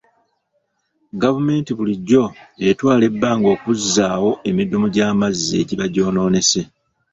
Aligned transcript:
Gavumenti 1.21 1.71
bulijjo 1.77 2.23
etwala 2.69 3.03
ebbanga 3.09 3.47
okuzzaawo 3.55 4.31
emidumu 4.49 4.87
gy'amazzi 4.95 5.53
egiba 5.61 5.85
gyonoonese. 5.93 6.61